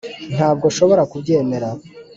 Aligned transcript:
ntabwo 0.35 0.65
nshobora 0.71 1.01
kubyemera. 1.11 1.69